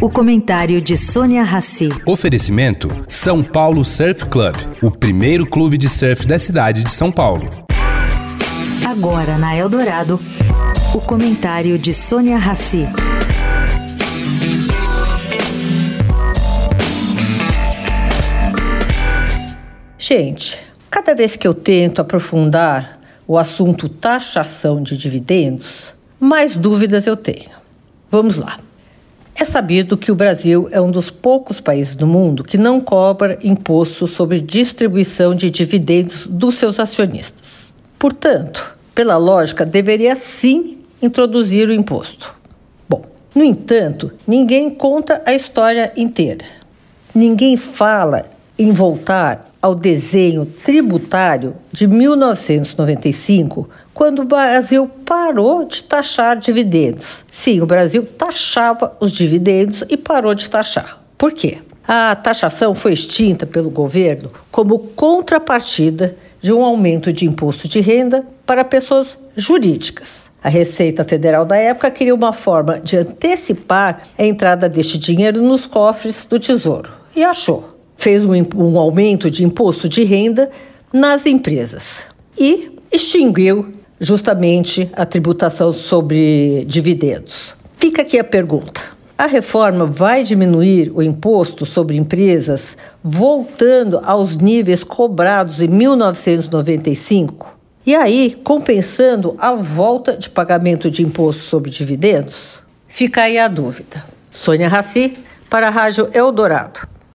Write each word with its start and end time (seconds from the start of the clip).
O 0.00 0.08
comentário 0.08 0.80
de 0.80 0.96
Sônia 0.96 1.42
Rassi. 1.42 1.88
Oferecimento: 2.06 2.88
São 3.08 3.42
Paulo 3.42 3.84
Surf 3.84 4.26
Club, 4.26 4.54
o 4.80 4.92
primeiro 4.92 5.44
clube 5.44 5.76
de 5.76 5.88
surf 5.88 6.24
da 6.24 6.38
cidade 6.38 6.84
de 6.84 6.92
São 6.92 7.10
Paulo. 7.10 7.50
Agora 8.86 9.36
na 9.36 9.56
Eldorado, 9.56 10.20
o 10.94 11.00
comentário 11.00 11.76
de 11.76 11.92
Sônia 11.92 12.38
Rassi. 12.38 12.86
Gente, 19.98 20.60
cada 20.88 21.12
vez 21.12 21.34
que 21.34 21.48
eu 21.48 21.52
tento 21.52 22.00
aprofundar 22.00 23.00
o 23.26 23.36
assunto 23.36 23.88
taxação 23.88 24.80
de 24.80 24.96
dividendos, 24.96 25.92
mais 26.20 26.54
dúvidas 26.54 27.04
eu 27.04 27.16
tenho. 27.16 27.50
Vamos 28.08 28.36
lá. 28.36 28.58
É 29.40 29.44
sabido 29.44 29.96
que 29.96 30.10
o 30.10 30.16
Brasil 30.16 30.68
é 30.72 30.80
um 30.80 30.90
dos 30.90 31.10
poucos 31.10 31.60
países 31.60 31.94
do 31.94 32.08
mundo 32.08 32.42
que 32.42 32.58
não 32.58 32.80
cobra 32.80 33.38
imposto 33.40 34.08
sobre 34.08 34.40
distribuição 34.40 35.32
de 35.32 35.48
dividendos 35.48 36.26
dos 36.26 36.56
seus 36.56 36.80
acionistas. 36.80 37.72
Portanto, 37.96 38.74
pela 38.92 39.16
lógica, 39.16 39.64
deveria 39.64 40.16
sim 40.16 40.78
introduzir 41.00 41.68
o 41.68 41.72
imposto. 41.72 42.34
Bom, 42.88 43.00
no 43.32 43.44
entanto, 43.44 44.10
ninguém 44.26 44.70
conta 44.70 45.22
a 45.24 45.32
história 45.32 45.92
inteira. 45.96 46.44
Ninguém 47.14 47.56
fala 47.56 48.26
em 48.58 48.72
voltar 48.72 49.48
ao 49.60 49.74
desenho 49.74 50.46
tributário 50.46 51.54
de 51.72 51.86
1995, 51.86 53.68
quando 53.92 54.22
o 54.22 54.24
Brasil 54.24 54.88
parou 55.04 55.64
de 55.64 55.82
taxar 55.82 56.36
dividendos. 56.36 57.24
Sim, 57.30 57.60
o 57.60 57.66
Brasil 57.66 58.04
taxava 58.04 58.96
os 59.00 59.12
dividendos 59.12 59.84
e 59.88 59.96
parou 59.96 60.34
de 60.34 60.48
taxar. 60.48 61.02
Por 61.16 61.32
quê? 61.32 61.58
A 61.86 62.14
taxação 62.14 62.74
foi 62.74 62.92
extinta 62.92 63.46
pelo 63.46 63.70
governo 63.70 64.30
como 64.50 64.78
contrapartida 64.78 66.16
de 66.40 66.52
um 66.52 66.62
aumento 66.62 67.12
de 67.12 67.24
imposto 67.24 67.66
de 67.66 67.80
renda 67.80 68.24
para 68.44 68.64
pessoas 68.64 69.18
jurídicas. 69.34 70.30
A 70.42 70.48
Receita 70.48 71.02
Federal 71.02 71.44
da 71.44 71.56
época 71.56 71.90
queria 71.90 72.14
uma 72.14 72.32
forma 72.32 72.78
de 72.78 72.96
antecipar 72.96 74.02
a 74.16 74.24
entrada 74.24 74.68
deste 74.68 74.96
dinheiro 74.98 75.42
nos 75.42 75.66
cofres 75.66 76.24
do 76.26 76.38
Tesouro 76.38 76.92
e 77.16 77.24
achou 77.24 77.77
fez 77.98 78.24
um, 78.24 78.32
um 78.56 78.78
aumento 78.78 79.30
de 79.30 79.44
imposto 79.44 79.86
de 79.88 80.04
renda 80.04 80.48
nas 80.90 81.26
empresas 81.26 82.06
e 82.38 82.70
extinguiu 82.90 83.72
justamente 84.00 84.88
a 84.94 85.04
tributação 85.04 85.74
sobre 85.74 86.64
dividendos. 86.64 87.54
Fica 87.78 88.02
aqui 88.02 88.18
a 88.18 88.24
pergunta: 88.24 88.80
a 89.18 89.26
reforma 89.26 89.84
vai 89.84 90.22
diminuir 90.22 90.90
o 90.94 91.02
imposto 91.02 91.66
sobre 91.66 91.96
empresas 91.96 92.76
voltando 93.02 94.00
aos 94.04 94.36
níveis 94.36 94.84
cobrados 94.84 95.60
em 95.60 95.68
1995? 95.68 97.58
E 97.84 97.94
aí, 97.94 98.38
compensando 98.44 99.34
a 99.38 99.54
volta 99.54 100.16
de 100.16 100.30
pagamento 100.30 100.90
de 100.90 101.02
imposto 101.02 101.42
sobre 101.42 101.70
dividendos? 101.70 102.60
Fica 102.86 103.22
aí 103.22 103.38
a 103.38 103.48
dúvida. 103.48 104.04
Sônia 104.30 104.68
Raci, 104.68 105.16
para 105.48 105.68
a 105.68 105.70
Rádio 105.70 106.10
Eldorado. 106.12 106.97